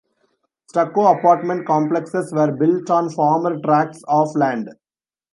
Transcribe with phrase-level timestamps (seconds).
[0.67, 4.69] Stucco apartment complexes were built on former tracts of land.